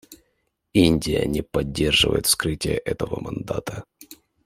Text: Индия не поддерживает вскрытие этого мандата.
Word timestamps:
Индия 0.73 1.27
не 1.27 1.43
поддерживает 1.43 2.25
вскрытие 2.25 2.75
этого 2.79 3.19
мандата. 3.19 3.83